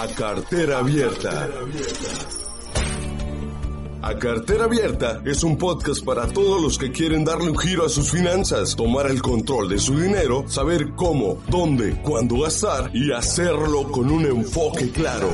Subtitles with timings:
[0.00, 1.48] a cartera abierta.
[4.00, 7.88] A Cartera Abierta es un podcast para todos los que quieren darle un giro a
[7.88, 13.90] sus finanzas, tomar el control de su dinero, saber cómo, dónde, cuándo gastar y hacerlo
[13.90, 15.30] con un enfoque claro.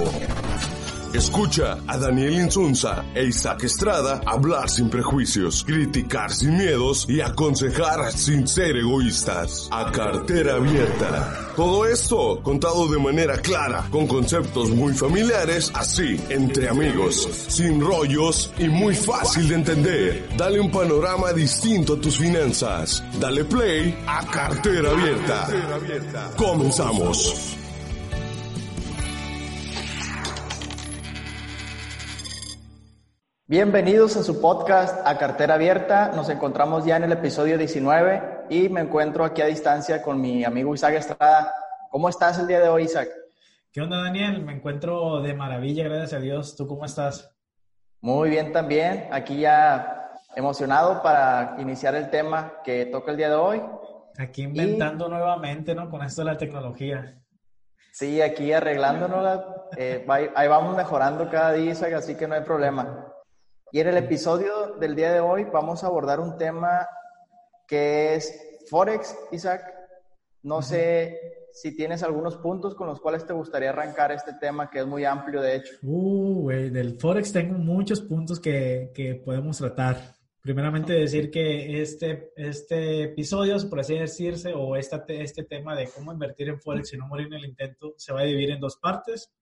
[1.14, 8.10] Escucha a Daniel Insunza e Isaac Estrada hablar sin prejuicios, criticar sin miedos y aconsejar
[8.10, 9.68] sin ser egoístas.
[9.70, 11.52] A cartera abierta.
[11.54, 18.52] Todo esto contado de manera clara, con conceptos muy familiares, así, entre amigos, sin rollos
[18.58, 20.28] y muy fácil de entender.
[20.36, 23.04] Dale un panorama distinto a tus finanzas.
[23.20, 25.48] Dale play a cartera abierta.
[26.36, 27.63] Comenzamos.
[33.46, 36.12] Bienvenidos a su podcast A Cartera Abierta.
[36.16, 40.44] Nos encontramos ya en el episodio 19 y me encuentro aquí a distancia con mi
[40.44, 41.52] amigo Isaac Estrada.
[41.90, 43.10] ¿Cómo estás el día de hoy, Isaac?
[43.70, 44.42] ¿Qué onda, Daniel?
[44.42, 46.56] Me encuentro de maravilla, gracias a Dios.
[46.56, 47.36] ¿Tú cómo estás?
[48.00, 49.08] Muy bien también.
[49.12, 53.62] Aquí ya emocionado para iniciar el tema que toca el día de hoy.
[54.16, 55.90] Aquí inventando nuevamente, ¿no?
[55.90, 57.20] Con esto de la tecnología.
[57.92, 59.38] Sí, aquí arreglándonos.
[59.76, 63.03] Eh, ahí vamos mejorando cada día, Isaac, así que no hay problema.
[63.74, 66.86] Y en el episodio del día de hoy vamos a abordar un tema
[67.66, 68.32] que es
[68.70, 69.64] Forex, Isaac.
[70.44, 74.78] No sé si tienes algunos puntos con los cuales te gustaría arrancar este tema que
[74.78, 75.74] es muy amplio, de hecho.
[75.82, 79.96] Uh, güey, del Forex tengo muchos puntos que, que podemos tratar.
[80.40, 86.12] Primeramente decir que este, este episodio, por así decirse, o esta, este tema de cómo
[86.12, 88.76] invertir en Forex y no morir en el intento, se va a dividir en dos
[88.76, 89.34] partes.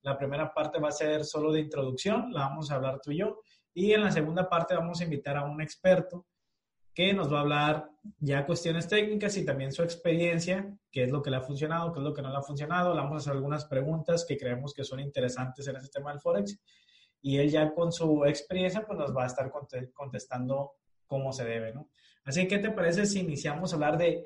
[0.00, 3.18] La primera parte va a ser solo de introducción, la vamos a hablar tú y
[3.18, 3.40] yo.
[3.74, 6.26] Y en la segunda parte vamos a invitar a un experto
[6.94, 11.20] que nos va a hablar ya cuestiones técnicas y también su experiencia, qué es lo
[11.20, 12.94] que le ha funcionado, qué es lo que no le ha funcionado.
[12.94, 16.20] Le vamos a hacer algunas preguntas que creemos que son interesantes en este tema del
[16.20, 16.56] Forex.
[17.20, 19.50] Y él ya con su experiencia pues nos va a estar
[19.92, 20.74] contestando
[21.06, 21.88] cómo se debe, ¿no?
[22.24, 24.24] Así que, ¿qué te parece si iniciamos a hablar de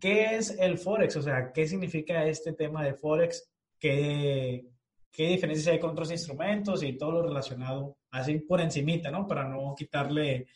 [0.00, 1.16] qué es el Forex?
[1.16, 3.52] O sea, ¿qué significa este tema de Forex?
[3.78, 4.66] ¿Qué,
[5.12, 9.26] qué diferencias hay con otros instrumentos y todo lo relacionado así por encimita, ¿no?
[9.26, 10.48] Para no quitarle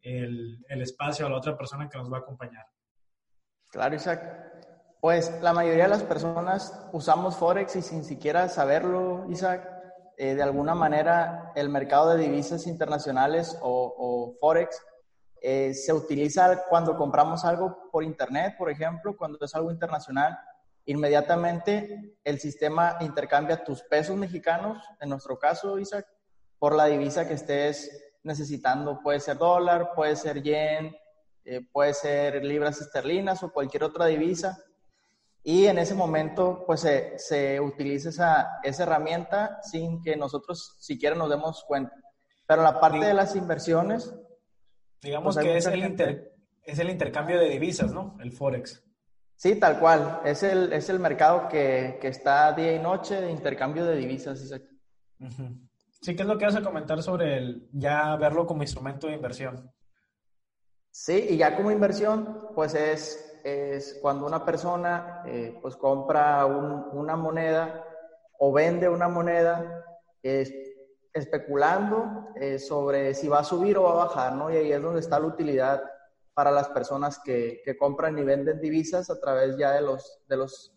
[0.00, 2.66] el, el, espacio a la otra persona que nos va a acompañar.
[3.68, 4.50] Claro, Isaac.
[5.00, 9.68] Pues la mayoría de las personas usamos Forex y sin siquiera saberlo, Isaac,
[10.16, 14.80] eh, de alguna manera el mercado de divisas internacionales o, o Forex
[15.40, 20.38] eh, se utiliza cuando compramos algo por Internet, por ejemplo, cuando es algo internacional
[20.84, 26.06] inmediatamente el sistema intercambia tus pesos mexicanos, en nuestro caso, Isaac,
[26.62, 27.90] por la divisa que estés
[28.22, 29.00] necesitando.
[29.02, 30.94] Puede ser dólar, puede ser yen,
[31.44, 34.62] eh, puede ser libras esterlinas o cualquier otra divisa.
[35.42, 41.16] Y en ese momento, pues se, se utiliza esa, esa, herramienta sin que nosotros siquiera
[41.16, 41.96] nos demos cuenta.
[42.46, 44.14] Pero la parte de las inversiones...
[45.00, 48.16] Digamos pues que es el, inter, es el intercambio de divisas, ¿no?
[48.20, 48.84] El Forex.
[49.34, 50.20] Sí, tal cual.
[50.24, 54.48] Es el, es el mercado que, que está día y noche de intercambio de divisas.
[56.02, 59.14] Sí, ¿qué es lo que vas a comentar sobre el ya verlo como instrumento de
[59.14, 59.72] inversión?
[60.90, 67.14] Sí, y ya como inversión, pues es, es cuando una persona eh, pues compra una
[67.14, 67.84] moneda
[68.36, 69.84] o vende una moneda
[71.12, 74.50] especulando eh, sobre si va a subir o va a bajar, ¿no?
[74.50, 75.84] Y ahí es donde está la utilidad
[76.34, 80.36] para las personas que, que, compran y venden divisas a través ya de los, de
[80.36, 80.74] los,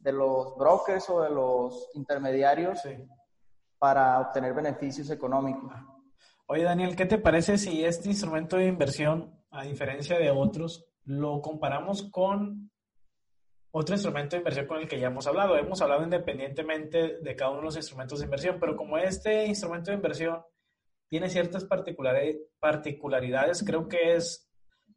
[0.00, 2.80] de los brokers o de los intermediarios
[3.84, 5.70] para obtener beneficios económicos.
[6.46, 11.42] Oye, Daniel, ¿qué te parece si este instrumento de inversión, a diferencia de otros, lo
[11.42, 12.70] comparamos con
[13.72, 15.58] otro instrumento de inversión con el que ya hemos hablado?
[15.58, 19.90] Hemos hablado independientemente de cada uno de los instrumentos de inversión, pero como este instrumento
[19.90, 20.42] de inversión
[21.10, 24.50] tiene ciertas particularidades, creo que es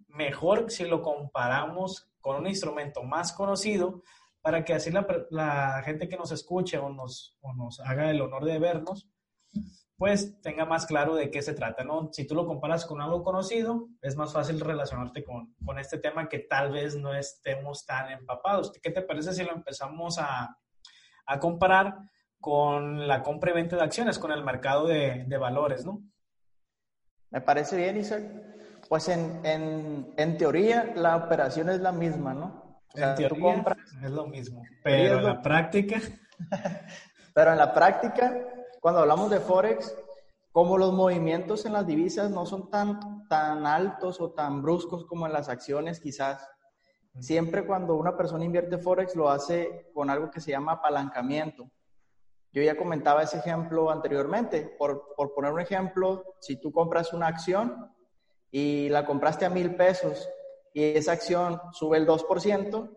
[0.08, 4.02] mejor si lo comparamos con un instrumento más conocido
[4.48, 4.92] para que así
[5.30, 9.10] la, gente que nos escuche o nos, o nos haga el honor de vernos,
[9.98, 12.08] pues tenga más claro de qué se trata, ¿no?
[12.14, 16.30] Si tú lo comparas con algo conocido, es más fácil relacionarte con, con este tema
[16.30, 18.72] que tal vez no estemos tan empapados.
[18.82, 20.58] ¿Qué te parece si lo empezamos a,
[21.26, 21.98] a comparar
[22.40, 26.04] con la compra y venta de acciones, con el mercado de, de valores, ¿no?
[27.32, 28.24] Me parece bien, Isaac.
[28.88, 32.67] Pues en, en, en, teoría la operación es la misma, ¿no?
[32.98, 36.02] O sea, en teoría tú compras, es lo mismo, pero en la práctica...
[37.36, 38.36] pero en la práctica,
[38.82, 39.96] cuando hablamos de Forex,
[40.52, 45.28] como los movimientos en las divisas no son tan, tan altos o tan bruscos como
[45.28, 46.50] en las acciones quizás,
[47.20, 51.70] siempre cuando una persona invierte Forex lo hace con algo que se llama apalancamiento.
[52.52, 54.76] yo ya comentaba ese ejemplo anteriormente.
[54.80, 57.94] Por, por poner un ejemplo, si tú compras una acción
[58.50, 60.28] y la compraste a mil pesos
[60.78, 62.96] y esa acción sube el 2%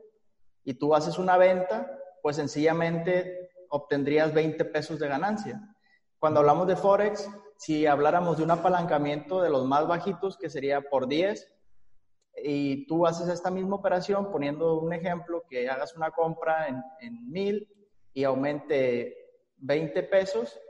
[0.64, 1.90] y tú haces una venta,
[2.20, 5.74] pues sencillamente obtendrías 20 pesos de ganancia.
[6.18, 10.82] Cuando hablamos de Forex, si habláramos de un apalancamiento de los más bajitos, que sería
[10.82, 11.50] por 10,
[12.44, 17.30] y tú haces esta misma operación, poniendo un ejemplo, que hagas una compra en, en
[17.30, 17.66] 1000
[18.12, 19.16] y aumente
[19.56, 20.60] 20 pesos,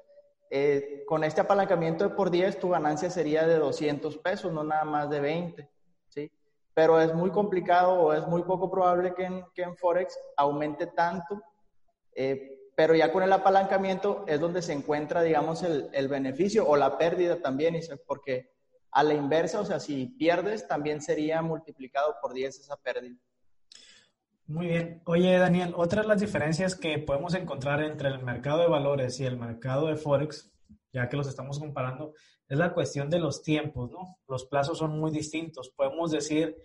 [0.48, 4.84] eh, con este apalancamiento de por 10 tu ganancia sería de 200 pesos, no nada
[4.84, 5.68] más de 20, ¿sí?
[6.74, 10.86] Pero es muy complicado o es muy poco probable que en, que en Forex aumente
[10.86, 11.40] tanto,
[12.14, 16.76] eh, pero ya con el apalancamiento es donde se encuentra, digamos, el, el beneficio o
[16.76, 18.52] la pérdida también, porque
[18.92, 23.16] a la inversa, o sea, si pierdes, también sería multiplicado por 10 esa pérdida.
[24.46, 25.00] Muy bien.
[25.04, 29.24] Oye, Daniel, otra de las diferencias que podemos encontrar entre el mercado de valores y
[29.24, 30.52] el mercado de Forex,
[30.92, 32.14] ya que los estamos comparando,
[32.48, 34.18] es la cuestión de los tiempos, ¿no?
[34.28, 35.70] Los plazos son muy distintos.
[35.70, 36.56] Podemos decir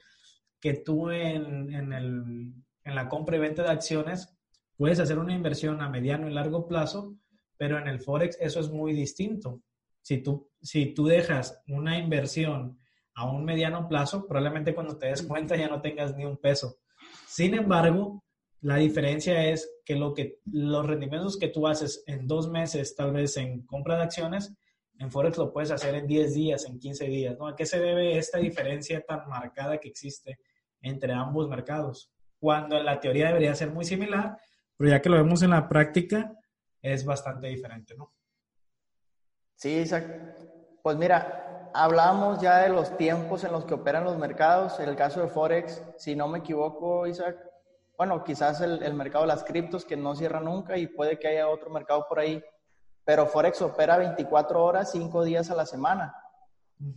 [0.59, 4.35] que tú en, en, el, en la compra y venta de acciones
[4.77, 7.15] puedes hacer una inversión a mediano y largo plazo,
[7.57, 9.61] pero en el Forex eso es muy distinto.
[10.01, 12.79] Si tú, si tú dejas una inversión
[13.13, 16.79] a un mediano plazo, probablemente cuando te des cuenta ya no tengas ni un peso
[17.27, 18.23] sin embargo,
[18.61, 23.13] la diferencia es que, lo que los rendimientos que tú haces en dos meses, tal
[23.13, 24.53] vez en compra de acciones,
[24.97, 27.37] en Forex lo puedes hacer en 10 días, en 15 días.
[27.37, 27.47] ¿no?
[27.47, 30.39] ¿A qué se debe esta diferencia tan marcada que existe
[30.81, 32.11] entre ambos mercados?
[32.39, 34.37] Cuando en la teoría debería ser muy similar,
[34.77, 36.37] pero ya que lo vemos en la práctica,
[36.81, 38.13] es bastante diferente, ¿no?
[39.55, 39.83] Sí,
[40.83, 44.79] Pues mira, hablamos ya de los tiempos en los que operan los mercados.
[44.79, 47.37] En el caso de Forex, si no me equivoco, Isaac,
[47.97, 51.47] bueno, quizás el, mercado de las criptos que no cierra nunca y puede que haya
[51.47, 52.43] otro mercado por ahí,
[53.03, 56.15] pero Forex opera 24 horas, 5 días a la semana.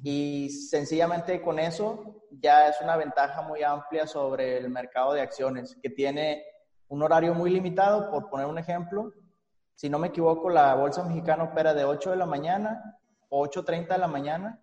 [0.03, 5.77] Y sencillamente con eso ya es una ventaja muy amplia sobre el mercado de acciones,
[5.81, 6.45] que tiene
[6.89, 9.12] un horario muy limitado, por poner un ejemplo.
[9.75, 12.99] Si no me equivoco, la bolsa mexicana opera de 8 de la mañana,
[13.31, 14.61] 8.30 de la mañana,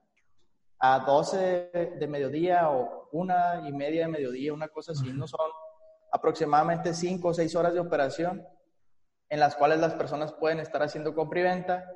[0.80, 5.50] a 12 de mediodía o una y media de mediodía, una cosa así, no son
[6.16, 8.48] aproximadamente 5 o 6 horas de operación
[9.30, 11.92] en las cuales las personas pueden estar haciendo compra y venta.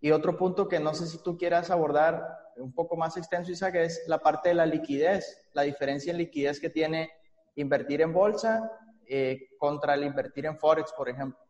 [0.00, 2.22] Y otro punto que no sé si tú quieras abordar
[2.56, 6.60] un poco más extenso, Isaac, es la parte de la liquidez, la diferencia en liquidez
[6.60, 7.10] que tiene
[7.56, 8.70] invertir en bolsa
[9.08, 11.40] eh, contra el invertir en Forex, por ejemplo.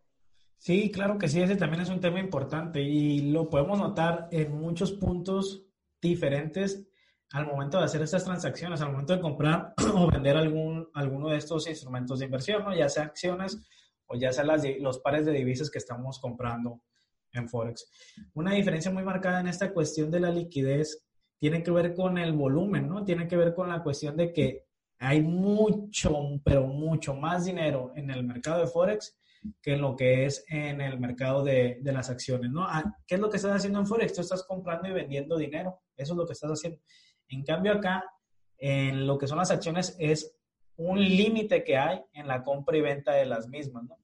[0.56, 4.58] Sí, claro que sí, ese también es un tema importante y lo podemos notar en
[4.58, 5.66] muchos puntos
[6.00, 6.88] diferentes
[7.32, 11.36] al momento de hacer estas transacciones, al momento de comprar o vender algún, alguno de
[11.36, 12.75] estos instrumentos de inversión, ¿no?
[12.75, 13.58] ya sea acciones
[14.06, 16.80] o ya sea las, los pares de divisas que estamos comprando
[17.32, 17.90] en Forex.
[18.34, 21.04] Una diferencia muy marcada en esta cuestión de la liquidez
[21.38, 23.04] tiene que ver con el volumen, ¿no?
[23.04, 24.64] Tiene que ver con la cuestión de que
[24.98, 29.16] hay mucho, pero mucho más dinero en el mercado de Forex
[29.62, 32.64] que en lo que es en el mercado de, de las acciones, ¿no?
[32.64, 34.14] Ah, ¿Qué es lo que estás haciendo en Forex?
[34.14, 35.80] Tú estás comprando y vendiendo dinero.
[35.96, 36.80] Eso es lo que estás haciendo.
[37.28, 38.04] En cambio acá,
[38.56, 40.34] en lo que son las acciones es
[40.76, 43.98] un límite que hay en la compra y venta de las mismas, ¿no?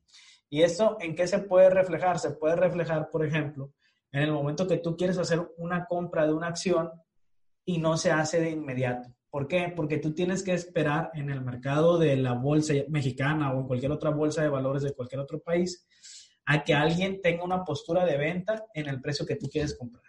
[0.50, 2.18] ¿Y esto en qué se puede reflejar?
[2.18, 3.72] Se puede reflejar, por ejemplo,
[4.12, 6.90] en el momento que tú quieres hacer una compra de una acción
[7.64, 9.08] y no se hace de inmediato.
[9.30, 9.72] ¿Por qué?
[9.74, 13.90] Porque tú tienes que esperar en el mercado de la bolsa mexicana o en cualquier
[13.90, 15.88] otra bolsa de valores de cualquier otro país
[16.46, 20.04] a que alguien tenga una postura de venta en el precio que tú quieres comprar.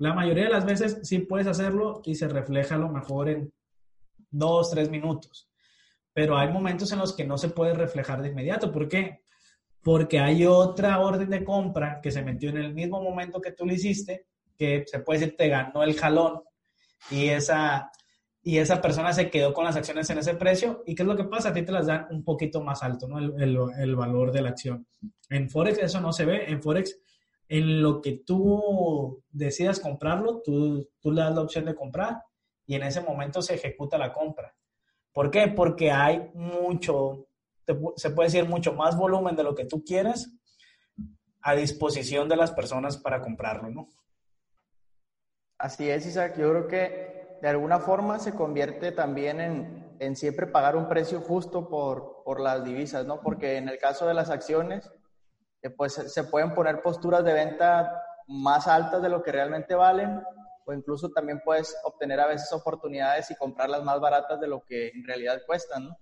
[0.00, 3.52] La mayoría de las veces sí puedes hacerlo y se refleja a lo mejor en
[4.30, 5.50] dos, tres minutos.
[6.14, 8.72] Pero hay momentos en los que no se puede reflejar de inmediato.
[8.72, 9.24] ¿Por qué?
[9.82, 13.66] Porque hay otra orden de compra que se metió en el mismo momento que tú
[13.66, 14.26] lo hiciste,
[14.56, 16.44] que se puede decir te ganó el jalón
[17.10, 17.90] y esa,
[18.42, 20.82] y esa persona se quedó con las acciones en ese precio.
[20.86, 21.50] ¿Y qué es lo que pasa?
[21.50, 23.18] A ti te las dan un poquito más alto, ¿no?
[23.18, 24.86] El, el, el valor de la acción.
[25.28, 26.50] En Forex eso no se ve.
[26.50, 26.98] En Forex
[27.50, 32.22] en lo que tú decidas comprarlo, tú, tú le das la opción de comprar
[32.64, 34.54] y en ese momento se ejecuta la compra.
[35.12, 35.48] ¿Por qué?
[35.48, 37.26] Porque hay mucho,
[37.96, 40.32] se puede decir mucho más volumen de lo que tú quieres
[41.42, 43.88] a disposición de las personas para comprarlo, ¿no?
[45.58, 46.36] Así es, Isaac.
[46.38, 51.20] Yo creo que de alguna forma se convierte también en, en siempre pagar un precio
[51.20, 53.20] justo por, por las divisas, ¿no?
[53.20, 54.88] Porque en el caso de las acciones,
[55.68, 60.22] pues se pueden poner posturas de venta más altas de lo que realmente valen
[60.64, 64.88] o incluso también puedes obtener a veces oportunidades y comprarlas más baratas de lo que
[64.88, 65.98] en realidad cuestan, ¿no?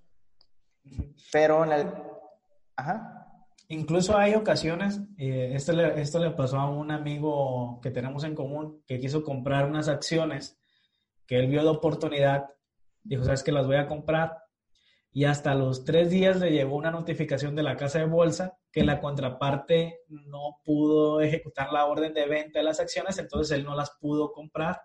[1.33, 1.93] Pero en el...
[2.77, 3.25] Ajá.
[3.69, 8.35] Incluso hay ocasiones, eh, esto, le, esto le pasó a un amigo que tenemos en
[8.35, 10.59] común que quiso comprar unas acciones
[11.27, 12.49] que él vio de oportunidad,
[13.03, 14.39] dijo, sabes que las voy a comprar,
[15.19, 18.85] y hasta los tres días le llegó una notificación de la casa de bolsa que
[18.85, 23.75] la contraparte no pudo ejecutar la orden de venta de las acciones, entonces él no
[23.75, 24.81] las pudo comprar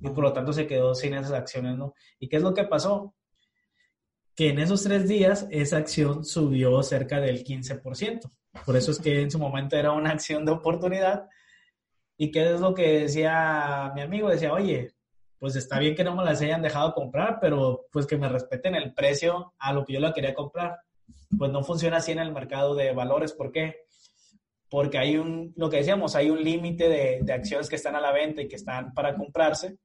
[0.00, 1.94] y por lo tanto se quedó sin esas acciones, ¿no?
[2.18, 3.14] ¿Y qué es lo que pasó?
[4.34, 8.28] Que en esos tres días esa acción subió cerca del 15%.
[8.66, 11.28] Por eso es que en su momento era una acción de oportunidad.
[12.16, 14.30] ¿Y qué es lo que decía mi amigo?
[14.30, 14.96] Decía, oye,
[15.40, 18.76] pues está bien que no me las hayan dejado comprar, pero pues que me respeten
[18.76, 20.78] el precio a lo que yo la quería comprar.
[21.36, 23.32] Pues no funciona así en el mercado de valores.
[23.32, 23.86] ¿Por qué?
[24.68, 28.00] Porque hay un, lo que decíamos, hay un límite de, de acciones que están a
[28.00, 29.78] la venta y que están para comprarse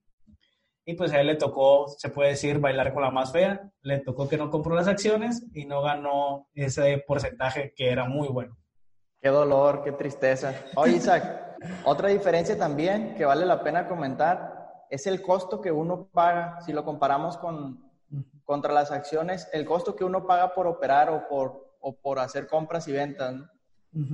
[0.88, 3.72] y pues a él le tocó, se puede decir, bailar con la más fea.
[3.82, 8.28] Le tocó que no compró las acciones y no ganó ese porcentaje que era muy
[8.28, 8.56] bueno.
[9.20, 10.54] Qué dolor, qué tristeza.
[10.76, 16.08] Oye, Isaac, otra diferencia también que vale la pena comentar es el costo que uno
[16.12, 17.92] paga, si lo comparamos con,
[18.44, 22.48] contra las acciones, el costo que uno paga por operar o por, o por hacer
[22.48, 23.36] compras y ventas.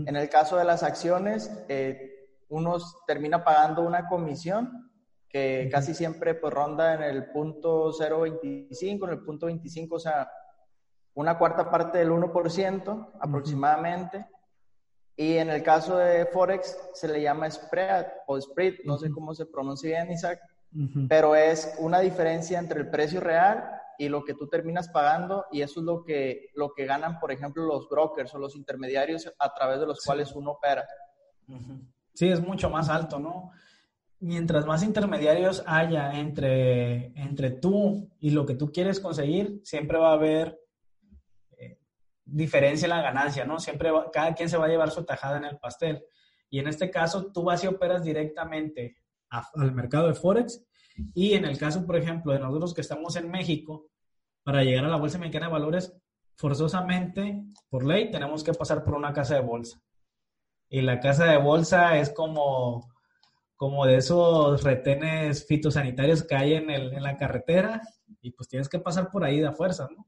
[0.05, 4.91] En el caso de las acciones, eh, uno termina pagando una comisión
[5.27, 10.29] que casi siempre pues ronda en el punto 0.25, en el punto 25, o sea,
[11.15, 14.27] una cuarta parte del 1% aproximadamente.
[15.15, 19.33] Y en el caso de Forex se le llama spread o spread, no sé cómo
[19.33, 20.41] se pronuncia bien, Isaac,
[21.09, 23.63] pero es una diferencia entre el precio real
[23.97, 27.31] y lo que tú terminas pagando y eso es lo que, lo que ganan, por
[27.31, 30.85] ejemplo, los brokers o los intermediarios a través de los cuales uno opera.
[32.13, 33.51] Sí, es mucho más alto, ¿no?
[34.21, 40.11] mientras más intermediarios haya entre, entre tú y lo que tú quieres conseguir, siempre va
[40.11, 40.59] a haber
[41.57, 41.79] eh,
[42.23, 43.59] diferencia en la ganancia, ¿no?
[43.59, 46.05] Siempre cada quien se va a llevar su tajada en el pastel.
[46.51, 48.97] Y en este caso, tú vas y operas directamente
[49.31, 50.63] al mercado de Forex.
[51.13, 53.89] Y en el caso, por ejemplo, de nosotros que estamos en México,
[54.43, 55.93] para llegar a la Bolsa Mexicana de Valores,
[56.35, 59.81] forzosamente, por ley, tenemos que pasar por una casa de bolsa.
[60.69, 62.91] Y la casa de bolsa es como
[63.61, 67.79] como de esos retenes fitosanitarios que hay en, el, en la carretera
[68.19, 70.07] y pues tienes que pasar por ahí de fuerza, ¿no?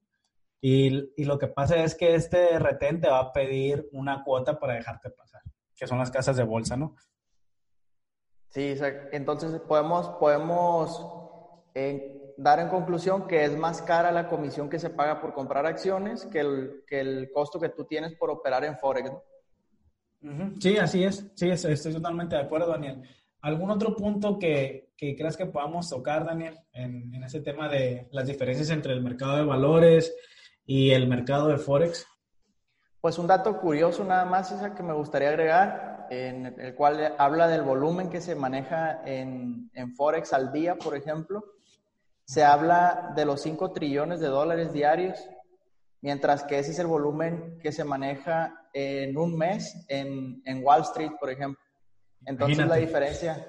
[0.59, 4.59] Y, y, lo que pasa es que este retén te va a pedir una cuota
[4.59, 5.43] para dejarte pasar,
[5.75, 6.95] que son las casas de bolsa, ¿no?
[8.53, 8.75] Sí,
[9.11, 11.03] entonces podemos, podemos
[11.73, 15.65] eh, dar en conclusión que es más cara la comisión que se paga por comprar
[15.65, 19.23] acciones que el, que el costo que tú tienes por operar en Forex, ¿no?
[20.59, 21.31] Sí, así es.
[21.35, 23.01] Sí, estoy totalmente de acuerdo, Daniel.
[23.41, 28.07] ¿Algún otro punto que, que creas que podamos tocar, Daniel, en, en, ese tema de
[28.11, 30.15] las diferencias entre el mercado de valores
[30.63, 32.07] y el mercado de Forex?
[33.01, 37.47] Pues un dato curioso nada más, esa que me gustaría agregar, en el cual habla
[37.47, 41.43] del volumen que se maneja en, en Forex al día, por ejemplo.
[42.25, 45.19] Se habla de los 5 trillones de dólares diarios,
[46.01, 50.81] mientras que ese es el volumen que se maneja en un mes en, en Wall
[50.81, 51.61] Street, por ejemplo.
[52.25, 53.45] Entonces la diferencia,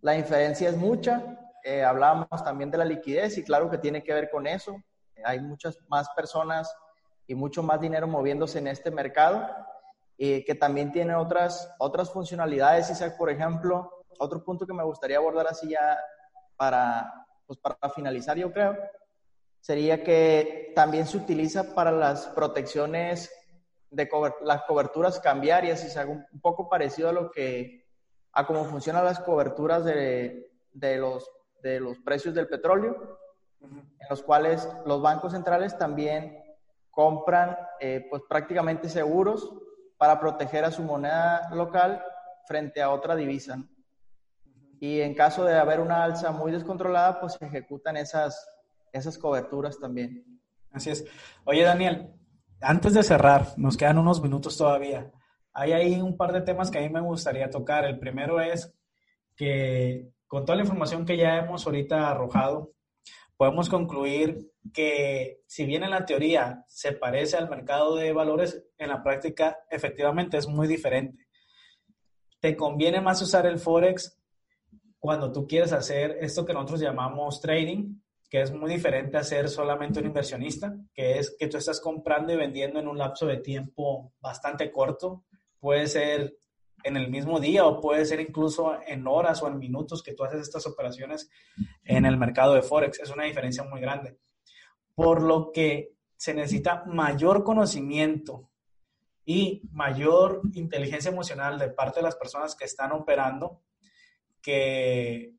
[0.00, 1.38] la diferencia es mucha.
[1.64, 4.76] Eh, hablábamos también de la liquidez y claro que tiene que ver con eso.
[5.24, 6.72] Hay muchas más personas
[7.26, 9.48] y mucho más dinero moviéndose en este mercado
[10.16, 12.90] y que también tiene otras, otras funcionalidades.
[12.90, 15.98] Isaac, por ejemplo, otro punto que me gustaría abordar así ya
[16.56, 18.76] para, pues para finalizar, yo creo,
[19.60, 23.30] sería que también se utiliza para las protecciones
[23.90, 24.08] de
[24.44, 27.82] las coberturas cambiarias, es un poco parecido a lo que
[28.32, 31.30] a cómo funcionan las coberturas de, de, los,
[31.62, 33.18] de los precios del petróleo,
[33.60, 36.42] en los cuales los bancos centrales también
[36.90, 39.52] compran eh, pues prácticamente seguros
[40.02, 42.02] para proteger a su moneda local
[42.48, 43.62] frente a otra divisa.
[44.80, 48.50] Y en caso de haber una alza muy descontrolada, pues se ejecutan esas,
[48.92, 50.40] esas coberturas también.
[50.72, 51.04] Así es.
[51.44, 52.10] Oye, Daniel,
[52.60, 55.08] antes de cerrar, nos quedan unos minutos todavía.
[55.52, 57.84] Hay ahí un par de temas que a mí me gustaría tocar.
[57.84, 58.74] El primero es
[59.36, 62.72] que con toda la información que ya hemos ahorita arrojado,
[63.42, 68.88] podemos concluir que si bien en la teoría se parece al mercado de valores, en
[68.88, 71.26] la práctica efectivamente es muy diferente.
[72.38, 74.16] Te conviene más usar el Forex
[75.00, 77.96] cuando tú quieres hacer esto que nosotros llamamos trading,
[78.30, 82.32] que es muy diferente a ser solamente un inversionista, que es que tú estás comprando
[82.32, 85.24] y vendiendo en un lapso de tiempo bastante corto,
[85.58, 86.36] puede ser
[86.84, 90.24] en el mismo día o puede ser incluso en horas o en minutos que tú
[90.24, 91.30] haces estas operaciones
[91.84, 93.00] en el mercado de Forex.
[93.00, 94.18] Es una diferencia muy grande.
[94.94, 98.50] Por lo que se necesita mayor conocimiento
[99.24, 103.62] y mayor inteligencia emocional de parte de las personas que están operando
[104.40, 105.34] que...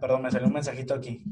[0.00, 1.24] perdón, me salió un mensajito aquí.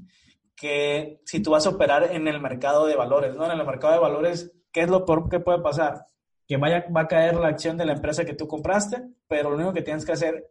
[0.57, 3.45] Que si tú vas a operar en el mercado de valores, ¿no?
[3.45, 6.09] En el mercado de valores, ¿qué es lo peor que puede pasar?
[6.49, 9.57] Que vaya, va a caer la acción de la empresa que tú compraste, pero lo
[9.57, 10.50] único que tienes que hacer,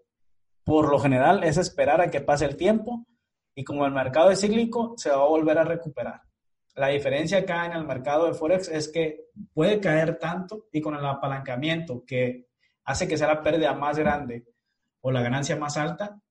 [0.63, 3.06] por lo general, es esperar a que pase el tiempo
[3.56, 6.22] y como el mercado es cíclico, se va a volver a recuperar.
[6.75, 10.96] La diferencia acá en el mercado de Forex es que puede caer tanto y con
[10.96, 12.46] el apalancamiento que
[12.84, 14.46] hace que sea la pérdida más grande
[15.01, 16.22] o la ganancia más alta,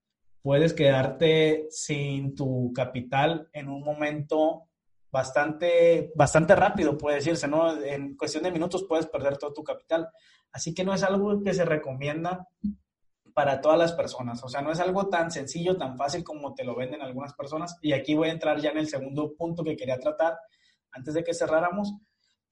[0.41, 4.66] puedes quedarte sin tu capital en un momento
[5.17, 7.75] bastante, bastante rápido, puede decirse, ¿no?
[7.83, 10.11] En cuestión de minutos puedes perder todo tu capital.
[10.53, 12.47] Así que no es algo que se recomienda
[13.33, 14.45] para todas las personas.
[14.45, 17.79] O sea, no es algo tan sencillo, tan fácil como te lo venden algunas personas.
[17.81, 20.37] Y aquí voy a entrar ya en el segundo punto que quería tratar
[20.93, 21.95] antes de que cerráramos.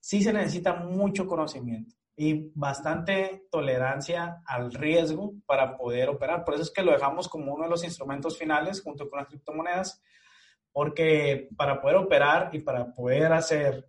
[0.00, 6.44] Sí se necesita mucho conocimiento y bastante tolerancia al riesgo para poder operar.
[6.44, 9.28] Por eso es que lo dejamos como uno de los instrumentos finales junto con las
[9.28, 10.02] criptomonedas,
[10.74, 13.88] porque para poder operar y para poder hacer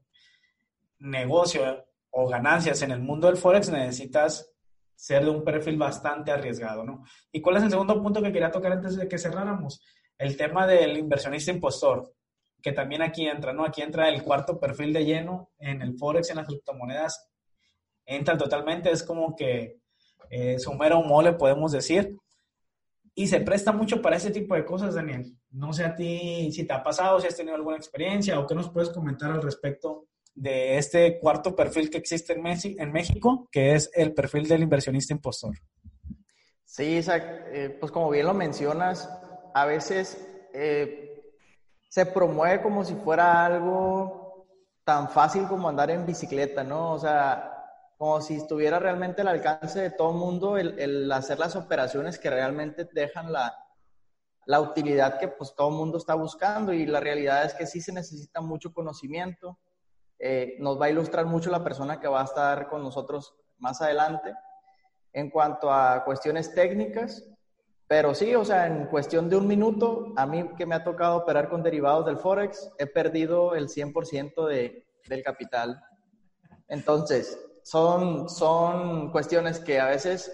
[1.00, 4.54] negocio o ganancias en el mundo del Forex necesitas
[4.96, 7.04] ser de un perfil bastante arriesgado, ¿no?
[7.32, 9.82] ¿Y cuál es el segundo punto que quería tocar antes de que cerráramos?
[10.20, 12.13] El tema del inversionista impostor,
[12.62, 13.65] que también aquí entra, ¿no?
[13.65, 17.32] Aquí entra el cuarto perfil de lleno en el Forex, en las criptomonedas,
[18.06, 19.80] entra totalmente, es como que
[20.30, 22.15] eh, sumero mole, podemos decir,
[23.15, 25.34] y se presta mucho para ese tipo de cosas, Daniel.
[25.51, 28.53] No sé a ti si te ha pasado, si has tenido alguna experiencia o qué
[28.53, 33.74] nos puedes comentar al respecto de este cuarto perfil que existe en, en México, que
[33.74, 35.55] es el perfil del inversionista impostor.
[36.65, 39.10] Sí, Isaac, eh, pues como bien lo mencionas,
[39.53, 40.22] a veces
[40.53, 41.31] eh,
[41.88, 44.45] se promueve como si fuera algo
[44.84, 46.91] tan fácil como andar en bicicleta, ¿no?
[46.91, 47.55] O sea,
[47.98, 52.30] como si estuviera realmente al alcance de todo mundo el, el, hacer las operaciones que
[52.30, 53.56] realmente dejan la,
[54.46, 57.93] la utilidad que pues todo mundo está buscando y la realidad es que sí se
[57.93, 59.60] necesita mucho conocimiento,
[60.19, 63.82] eh, nos va a ilustrar mucho la persona que va a estar con nosotros más
[63.82, 64.34] adelante
[65.13, 67.24] en cuanto a cuestiones técnicas.
[67.88, 71.17] Pero sí, o sea, en cuestión de un minuto, a mí que me ha tocado
[71.17, 75.80] operar con derivados del Forex, he perdido el 100% de, del capital.
[76.67, 80.32] Entonces, son, son cuestiones que a veces,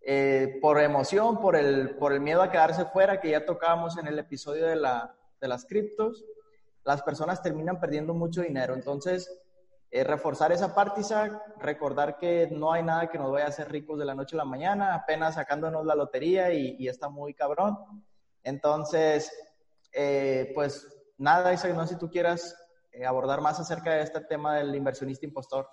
[0.00, 4.08] eh, por emoción, por el, por el miedo a quedarse fuera, que ya tocábamos en
[4.08, 6.24] el episodio de, la, de las criptos,
[6.82, 8.74] las personas terminan perdiendo mucho dinero.
[8.74, 9.40] Entonces,
[9.92, 13.70] eh, reforzar esa parte, Isaac, recordar que no hay nada que nos vaya a hacer
[13.70, 17.78] ricos de la noche a la mañana, apenas sacándonos la lotería y, está muy cabrón.
[18.42, 19.30] Entonces,
[19.92, 22.56] eh, pues nada, Isaac, no sé si tú quieras
[22.90, 25.68] eh, abordar más acerca de este tema del inversionista impostor.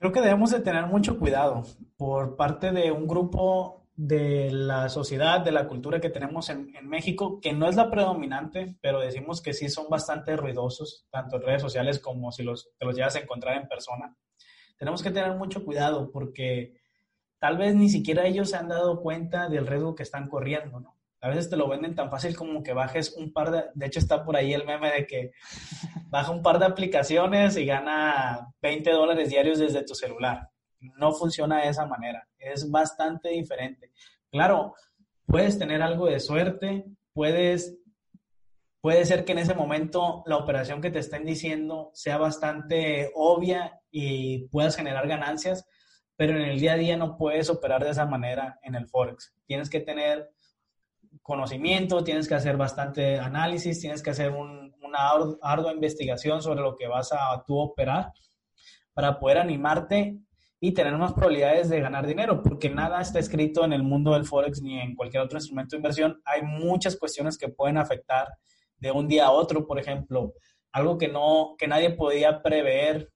[0.00, 1.62] Creo que debemos de tener mucho cuidado
[1.98, 7.38] por parte de un grupo de la sociedad, de la cultura que tenemos en, México,
[7.38, 11.60] que no es la predominante, pero decimos que sí son bastante ruidosos, tanto en redes
[11.60, 14.16] sociales como si los, te los llevas a encontrar en persona.
[14.78, 16.80] Tenemos que tener mucho cuidado porque
[17.38, 20.96] tal vez ni siquiera ellos se han dado cuenta del riesgo que están corriendo, ¿no?
[21.20, 23.64] A veces te lo venden tan fácil como que bajes un par de...
[23.74, 25.32] De hecho, está por ahí el meme de que
[26.08, 31.62] baja un par de aplicaciones y gana 20 dólares diarios desde tu celular no funciona
[31.62, 33.92] de esa manera, es bastante diferente.
[34.30, 34.74] Claro,
[35.26, 37.78] puedes tener algo de suerte, puedes,
[38.80, 43.80] puede ser que en ese momento la operación que te estén diciendo sea bastante obvia
[43.90, 45.66] y puedas generar ganancias,
[46.16, 49.34] pero en el día a día no puedes operar de esa manera en el Forex.
[49.46, 50.30] Tienes que tener
[51.30, 56.88] conocimiento, tienes que hacer bastante análisis, tienes que hacer una ardua investigación sobre lo que
[56.88, 58.12] vas a tú operar
[58.92, 60.18] para poder animarte
[60.58, 64.24] y tener más probabilidades de ganar dinero, porque nada está escrito en el mundo del
[64.24, 66.20] Forex ni en cualquier otro instrumento de inversión.
[66.24, 68.26] Hay muchas cuestiones que pueden afectar
[68.78, 70.34] de un día a otro, por ejemplo,
[70.72, 73.12] algo que no que nadie podía prever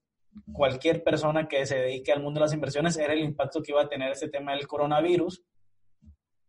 [0.53, 3.81] cualquier persona que se dedique al mundo de las inversiones era el impacto que iba
[3.81, 5.43] a tener este tema del coronavirus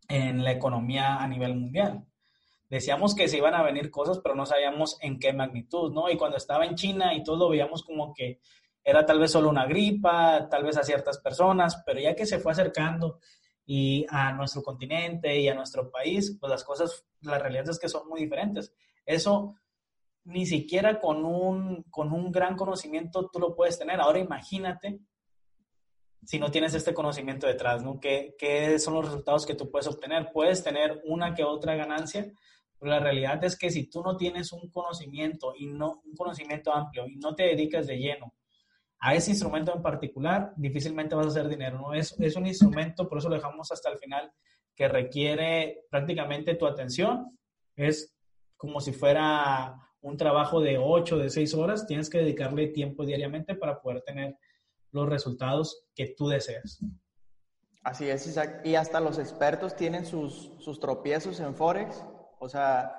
[0.07, 2.05] en la economía a nivel mundial.
[2.69, 6.09] Decíamos que se iban a venir cosas, pero no sabíamos en qué magnitud, ¿no?
[6.09, 8.39] Y cuando estaba en China y todo lo veíamos como que
[8.83, 12.39] era tal vez solo una gripa, tal vez a ciertas personas, pero ya que se
[12.39, 13.19] fue acercando
[13.65, 17.89] y a nuestro continente y a nuestro país, pues las cosas, la realidad es que
[17.89, 18.73] son muy diferentes.
[19.05, 19.55] Eso
[20.23, 23.99] ni siquiera con un, con un gran conocimiento tú lo puedes tener.
[23.99, 24.99] Ahora imagínate
[26.23, 27.99] si no tienes este conocimiento detrás, ¿no?
[27.99, 30.29] ¿Qué, ¿Qué, son los resultados que tú puedes obtener?
[30.33, 32.31] Puedes tener una que otra ganancia,
[32.79, 36.73] pero la realidad es que si tú no tienes un conocimiento y no un conocimiento
[36.73, 38.33] amplio y no te dedicas de lleno
[38.99, 41.93] a ese instrumento en particular, difícilmente vas a hacer dinero, ¿no?
[41.93, 44.31] Es, es un instrumento, por eso lo dejamos hasta el final,
[44.75, 47.37] que requiere prácticamente tu atención.
[47.75, 48.15] Es
[48.55, 53.55] como si fuera un trabajo de 8, de 6 horas, tienes que dedicarle tiempo diariamente
[53.55, 54.37] para poder tener
[54.97, 56.79] los resultados que tú deseas.
[57.83, 58.61] Así es, Isaac.
[58.65, 62.03] Y hasta los expertos tienen sus, sus tropiezos en Forex.
[62.39, 62.91] O sea,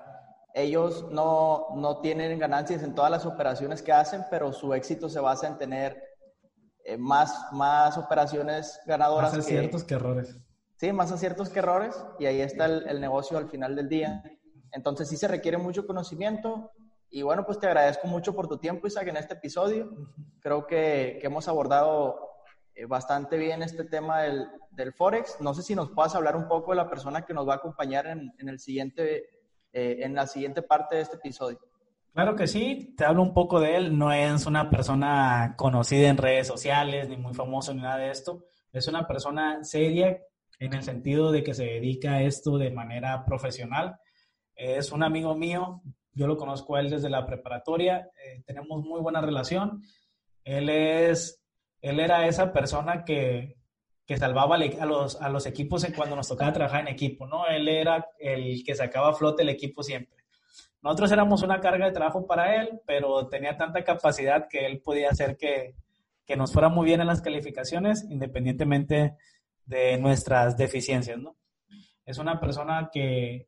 [0.54, 5.20] ellos no, no, tienen ganancias en todas las operaciones que hacen, pero su éxito se
[5.20, 6.02] basa en tener
[6.84, 9.34] eh, más, más operaciones ganadoras.
[9.34, 10.34] Más aciertos que, errores.
[10.76, 11.94] Sí, más aciertos que errores.
[12.18, 14.22] Y ahí está el, el negocio al final del día.
[14.72, 16.72] Entonces sí se requiere mucho conocimiento.
[17.10, 19.90] Y bueno, pues te agradezco mucho por tu tiempo, Isaac, en este episodio.
[20.40, 22.20] Creo que, que hemos abordado
[22.74, 25.40] eh, bastante bien este tema del, del, Forex.
[25.40, 27.56] No sé si nos puedas hablar un poco de la persona que nos va a
[27.56, 29.30] acompañar en, en el siguiente,
[29.72, 31.58] eh, en la siguiente parte de este episodio.
[32.12, 33.96] Claro que sí, te hablo un poco de él.
[33.96, 38.44] No es una persona conocida en redes sociales, ni muy famoso, ni nada de esto.
[38.72, 40.18] Es una persona seria
[40.58, 43.98] en el sentido de que se dedica a esto de manera profesional.
[44.54, 45.80] Es un amigo mío,
[46.18, 49.82] yo lo conozco a él desde la preparatoria, eh, tenemos muy buena relación.
[50.44, 51.40] Él es
[51.80, 53.56] él era esa persona que,
[54.04, 57.46] que salvaba a los, a los equipos cuando nos tocaba trabajar en equipo, ¿no?
[57.46, 60.18] Él era el que sacaba a flote el equipo siempre.
[60.82, 65.10] Nosotros éramos una carga de trabajo para él, pero tenía tanta capacidad que él podía
[65.10, 65.74] hacer que,
[66.24, 69.16] que nos fuera muy bien en las calificaciones, independientemente
[69.66, 71.36] de nuestras deficiencias, ¿no?
[72.04, 73.47] Es una persona que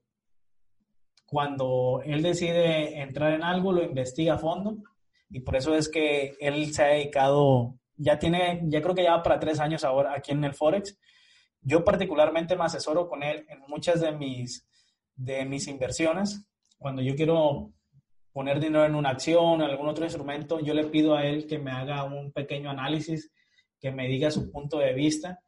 [1.30, 4.78] cuando él decide entrar en algo, lo investiga a fondo
[5.30, 9.16] y por eso es que él se ha dedicado ya tiene, ya creo que ya
[9.16, 10.98] va para tres años ahora aquí en el Forex.
[11.60, 14.66] Yo particularmente me asesoro con él en muchas de mis,
[15.14, 16.46] de mis inversiones.
[16.78, 17.72] Cuando yo quiero
[18.32, 21.58] poner dinero en una acción o algún otro instrumento, yo le pido a él que
[21.58, 23.30] me haga un pequeño análisis,
[23.78, 25.38] que me diga su punto de vista.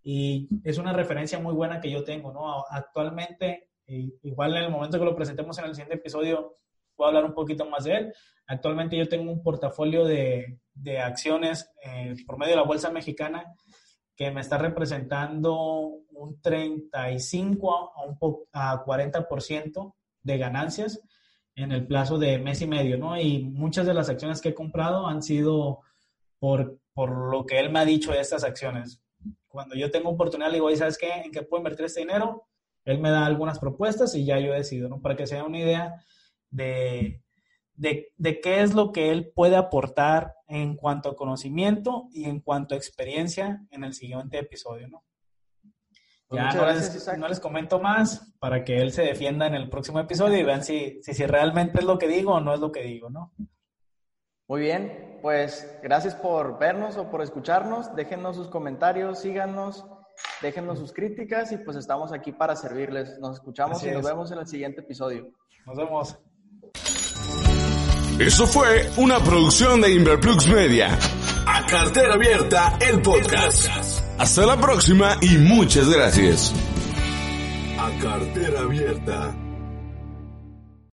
[0.00, 2.64] Y es una referencia muy buena que yo tengo, ¿no?
[2.70, 6.56] Actualmente, igual en el momento que lo presentemos en el siguiente episodio,
[6.94, 8.14] puedo hablar un poquito más de él.
[8.46, 13.54] Actualmente yo tengo un portafolio de, de acciones eh, por medio de la Bolsa Mexicana
[14.16, 15.54] que me está representando
[16.10, 18.16] un 35 a, un
[18.52, 21.00] a 40% de ganancias
[21.54, 23.18] en el plazo de mes y medio, ¿no?
[23.20, 25.80] Y muchas de las acciones que he comprado han sido
[26.38, 29.02] por, por lo que él me ha dicho de estas acciones.
[29.48, 31.10] Cuando yo tengo oportunidad, le digo, ¿sabes qué?
[31.12, 32.46] ¿En qué puedo invertir este dinero?
[32.86, 35.02] Él me da algunas propuestas y ya yo decido, ¿no?
[35.02, 36.02] Para que se una idea
[36.50, 37.20] de,
[37.74, 42.40] de, de, qué es lo que él puede aportar en cuanto a conocimiento y en
[42.40, 45.04] cuanto a experiencia en el siguiente episodio, ¿no?
[46.28, 49.68] Pues ya no, les, no, les, comento más para que él se defienda en el
[49.68, 52.58] próximo episodio y vean si, si, si, realmente es lo que digo o no es
[52.58, 53.32] lo que digo, ¿no?
[54.48, 57.94] Muy bien, pues gracias por vernos o por escucharnos.
[57.94, 59.84] Déjenos sus comentarios, síganos,
[60.42, 63.18] déjenos sus críticas y pues estamos aquí para servirles.
[63.18, 64.06] Nos escuchamos Así y nos es.
[64.06, 65.28] vemos en el siguiente episodio.
[65.66, 66.18] Nos vemos.
[68.18, 70.98] Eso fue una producción de Inverplux Media.
[71.46, 73.68] A cartera abierta, el podcast.
[74.18, 76.52] Hasta la próxima y muchas gracias.
[77.78, 79.34] A cartera abierta.